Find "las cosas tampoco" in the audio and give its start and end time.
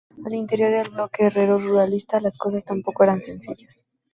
2.19-3.03